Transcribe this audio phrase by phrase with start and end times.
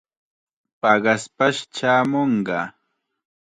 [0.81, 2.59] Paqaspash chaamunqa.